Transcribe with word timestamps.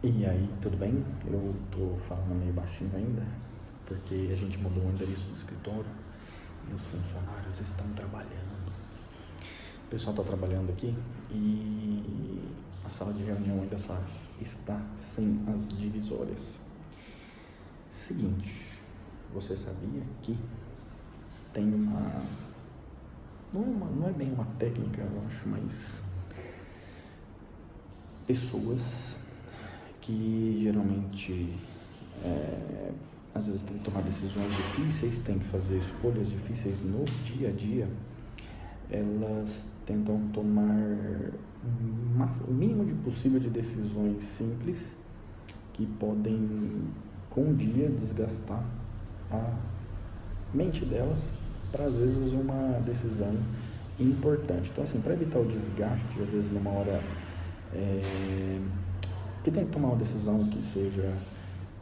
E 0.00 0.24
aí, 0.24 0.48
tudo 0.62 0.76
bem? 0.76 1.04
Eu 1.26 1.56
tô 1.72 1.96
falando 2.06 2.38
meio 2.38 2.52
baixinho 2.52 2.94
ainda, 2.94 3.26
porque 3.84 4.30
a 4.32 4.36
gente 4.36 4.56
mudou 4.58 4.84
o 4.84 4.90
endereço 4.90 5.26
do 5.26 5.34
escritório 5.34 5.90
e 6.70 6.72
os 6.72 6.86
funcionários 6.86 7.58
estão 7.60 7.84
trabalhando. 7.94 8.72
O 9.86 9.90
pessoal 9.90 10.12
está 10.12 10.22
trabalhando 10.22 10.70
aqui 10.70 10.96
e 11.32 12.48
a 12.84 12.90
sala 12.90 13.12
de 13.12 13.24
reunião 13.24 13.60
ainda 13.60 13.74
está 14.40 14.80
sem 14.96 15.42
as 15.52 15.66
divisórias. 15.66 16.60
Seguinte, 17.90 18.54
você 19.34 19.56
sabia 19.56 20.02
que 20.22 20.38
tem 21.52 21.74
uma 21.74 22.22
não 23.52 23.62
é, 23.62 23.66
uma, 23.66 23.86
não 23.86 24.08
é 24.08 24.12
bem 24.12 24.32
uma 24.32 24.46
técnica, 24.60 25.00
eu 25.00 25.22
acho, 25.26 25.48
mas 25.48 26.00
pessoas 28.28 29.16
que 30.08 30.60
geralmente 30.62 31.54
é, 32.24 32.90
às 33.34 33.46
vezes 33.46 33.62
tem 33.62 33.76
que 33.76 33.84
tomar 33.84 34.00
decisões 34.00 34.50
difíceis, 34.56 35.18
tem 35.18 35.38
que 35.38 35.44
fazer 35.44 35.76
escolhas 35.76 36.30
difíceis 36.30 36.80
no 36.80 37.04
dia 37.26 37.50
a 37.50 37.52
dia, 37.52 37.86
elas 38.90 39.66
tentam 39.84 40.18
tomar 40.32 40.74
o 42.48 42.52
mínimo 42.52 42.86
de 42.86 42.94
possível 42.94 43.38
de 43.38 43.50
decisões 43.50 44.24
simples 44.24 44.96
que 45.74 45.84
podem 45.84 46.84
com 47.28 47.50
o 47.50 47.54
dia 47.54 47.90
desgastar 47.90 48.64
a 49.30 49.56
mente 50.54 50.86
delas 50.86 51.34
para 51.70 51.84
às 51.84 51.98
vezes 51.98 52.32
uma 52.32 52.80
decisão 52.80 53.36
importante. 54.00 54.70
Então 54.70 54.84
assim, 54.84 55.02
para 55.02 55.12
evitar 55.12 55.38
o 55.38 55.44
desgaste, 55.44 56.18
às 56.22 56.30
vezes 56.30 56.50
numa 56.50 56.70
hora 56.70 57.02
é, 57.74 58.58
que 59.48 59.54
tem 59.54 59.64
que 59.64 59.72
tomar 59.72 59.88
uma 59.88 59.96
decisão 59.96 60.44
que 60.48 60.62
seja 60.62 61.10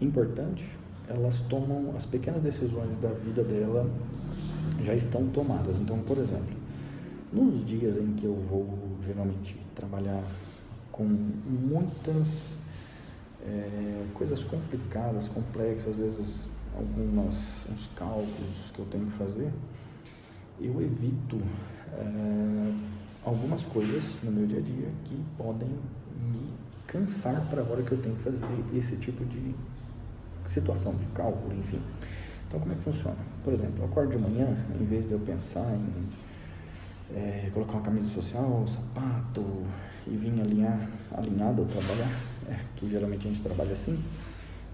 importante, 0.00 0.64
elas 1.08 1.40
tomam 1.48 1.94
as 1.96 2.06
pequenas 2.06 2.40
decisões 2.40 2.96
da 2.96 3.08
vida 3.08 3.42
dela 3.42 3.90
já 4.84 4.94
estão 4.94 5.26
tomadas. 5.28 5.80
Então, 5.80 5.98
por 6.00 6.18
exemplo, 6.18 6.56
nos 7.32 7.64
dias 7.66 7.96
em 7.96 8.12
que 8.12 8.24
eu 8.24 8.34
vou 8.48 8.78
geralmente 9.04 9.56
trabalhar 9.74 10.22
com 10.92 11.04
muitas 11.04 12.56
é, 13.44 14.04
coisas 14.14 14.44
complicadas, 14.44 15.28
complexas, 15.28 15.90
às 15.90 15.96
vezes 15.96 16.48
algumas 16.76 17.66
uns 17.68 17.88
cálculos 17.96 18.70
que 18.72 18.78
eu 18.78 18.86
tenho 18.86 19.06
que 19.06 19.12
fazer, 19.12 19.52
eu 20.60 20.80
evito 20.80 21.40
é, 21.92 22.74
algumas 23.24 23.62
coisas 23.64 24.04
no 24.22 24.30
meu 24.30 24.46
dia 24.46 24.58
a 24.58 24.62
dia 24.62 24.88
que 25.04 25.20
podem 25.36 25.68
me 25.68 26.65
cansar 26.86 27.46
para 27.48 27.62
a 27.62 27.64
hora 27.64 27.82
que 27.82 27.92
eu 27.92 27.98
tenho 27.98 28.14
que 28.16 28.22
fazer 28.22 28.46
esse 28.74 28.96
tipo 28.96 29.24
de 29.24 29.54
situação, 30.46 30.94
de 30.94 31.06
cálculo, 31.06 31.54
enfim. 31.54 31.80
Então, 32.46 32.60
como 32.60 32.72
é 32.72 32.76
que 32.76 32.82
funciona? 32.82 33.16
Por 33.42 33.52
exemplo, 33.52 33.74
eu 33.80 33.84
acordo 33.86 34.12
de 34.12 34.18
manhã, 34.18 34.56
em 34.80 34.84
vez 34.84 35.06
de 35.06 35.12
eu 35.12 35.18
pensar 35.18 35.74
em 35.74 36.08
é, 37.14 37.50
colocar 37.52 37.74
uma 37.74 37.82
camisa 37.82 38.08
social, 38.08 38.44
um 38.44 38.66
sapato 38.66 39.44
e 40.06 40.16
vir 40.16 40.40
alinhar, 40.40 40.88
alinhado 41.12 41.62
ao 41.62 41.68
trabalhar, 41.68 42.10
é, 42.48 42.58
que 42.76 42.88
geralmente 42.88 43.26
a 43.26 43.30
gente 43.30 43.42
trabalha 43.42 43.72
assim, 43.72 44.02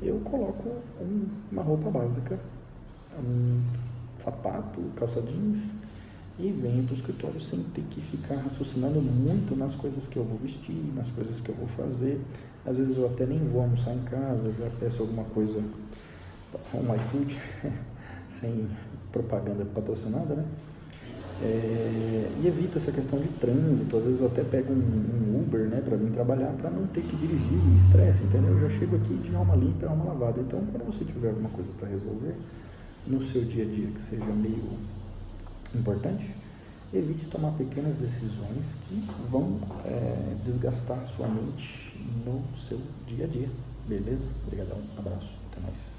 eu 0.00 0.18
coloco 0.20 0.68
um, 1.00 1.26
uma 1.50 1.62
roupa 1.62 1.90
básica, 1.90 2.38
um 3.18 3.62
sapato, 4.18 4.80
calça 4.96 5.20
jeans, 5.22 5.74
e 6.38 6.52
venho 6.52 6.84
para 6.84 6.92
o 6.92 6.96
escritório 6.96 7.40
sem 7.40 7.60
ter 7.74 7.82
que 7.90 8.00
ficar 8.00 8.36
raciocinando 8.36 9.00
muito 9.00 9.56
nas 9.56 9.74
coisas 9.74 10.06
que 10.06 10.16
eu 10.16 10.24
vou 10.24 10.38
vestir, 10.38 10.76
nas 10.94 11.10
coisas 11.10 11.40
que 11.40 11.48
eu 11.48 11.54
vou 11.54 11.66
fazer. 11.66 12.20
Às 12.64 12.76
vezes 12.76 12.96
eu 12.96 13.06
até 13.06 13.26
nem 13.26 13.38
vou 13.38 13.62
almoçar 13.62 13.92
em 13.92 14.02
casa, 14.02 14.46
eu 14.46 14.54
já 14.54 14.70
peço 14.78 15.02
alguma 15.02 15.24
coisa, 15.24 15.60
um 16.72 16.94
iFood, 16.94 17.38
sem 18.28 18.68
propaganda 19.10 19.64
patrocinada, 19.64 20.34
né? 20.34 20.44
É, 21.40 22.28
e 22.42 22.46
evito 22.48 22.78
essa 22.78 22.90
questão 22.90 23.18
de 23.18 23.28
trânsito. 23.28 23.96
Às 23.96 24.04
vezes 24.04 24.20
eu 24.20 24.26
até 24.26 24.42
pego 24.42 24.72
um, 24.72 24.76
um 24.76 25.40
Uber, 25.40 25.68
né, 25.68 25.80
para 25.80 25.96
vir 25.96 26.10
trabalhar, 26.10 26.52
para 26.52 26.70
não 26.70 26.86
ter 26.88 27.02
que 27.02 27.16
dirigir, 27.16 27.58
estresse, 27.76 28.24
entendeu? 28.24 28.52
Eu 28.52 28.68
já 28.68 28.78
chego 28.78 28.96
aqui 28.96 29.14
de 29.14 29.34
alma 29.34 29.54
limpa 29.54 29.86
e 29.86 29.88
alma 29.88 30.04
lavada. 30.04 30.40
Então, 30.40 30.60
quando 30.70 30.84
você 30.84 31.04
tiver 31.04 31.28
alguma 31.28 31.48
coisa 31.50 31.70
para 31.78 31.88
resolver 31.88 32.34
no 33.06 33.20
seu 33.20 33.44
dia 33.44 33.64
a 33.64 33.68
dia 33.68 33.86
que 33.86 34.00
seja 34.00 34.26
meio 34.26 34.78
importante, 35.74 36.34
evite 36.92 37.26
tomar 37.26 37.52
pequenas 37.52 37.96
decisões 37.96 38.76
que 38.88 39.04
vão 39.30 39.60
é, 39.84 40.36
desgastar 40.44 41.06
sua 41.06 41.28
mente 41.28 41.94
no 42.24 42.42
seu 42.56 42.80
dia 43.06 43.24
a 43.24 43.28
dia. 43.28 43.48
Beleza? 43.86 44.24
Obrigadão, 44.46 44.78
abraço, 44.96 45.34
até 45.50 45.60
mais. 45.60 45.97